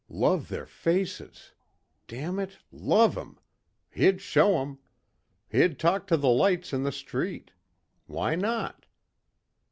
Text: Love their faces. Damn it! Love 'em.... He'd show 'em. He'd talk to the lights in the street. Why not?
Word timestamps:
Love 0.09 0.47
their 0.49 0.65
faces. 0.65 1.51
Damn 2.07 2.39
it! 2.39 2.57
Love 2.71 3.15
'em.... 3.15 3.37
He'd 3.91 4.19
show 4.19 4.59
'em. 4.59 4.79
He'd 5.47 5.77
talk 5.77 6.07
to 6.07 6.17
the 6.17 6.27
lights 6.27 6.73
in 6.73 6.81
the 6.81 6.91
street. 6.91 7.51
Why 8.07 8.33
not? 8.33 8.87